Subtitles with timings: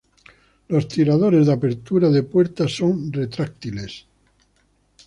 [0.69, 4.07] Los tiradores de apertura de puerta son retráctiles.